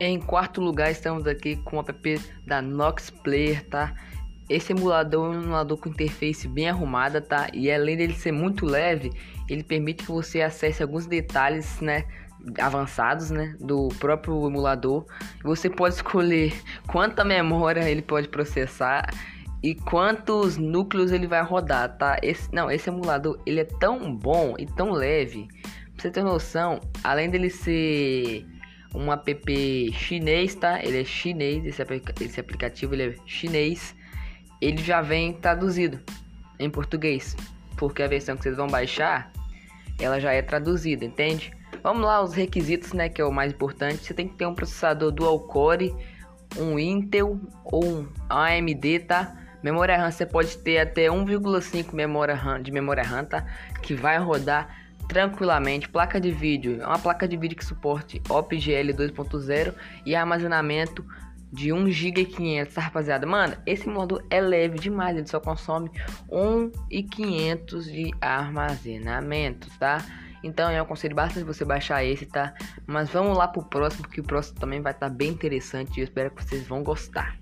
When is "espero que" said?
76.04-76.44